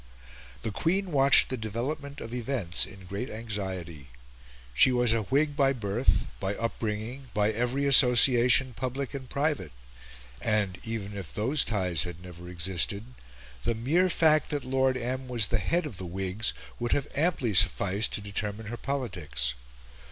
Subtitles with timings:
[0.63, 4.07] The Queen watched the development of events in great anxiety.
[4.73, 9.71] She was a Whig by birth, by upbringing, by every association, public and private;
[10.41, 13.03] and, even if those ties had never existed,
[13.63, 15.27] the mere fact that Lord M.
[15.27, 19.53] was the head of the Whigs would have amply sufficed to determine her politics.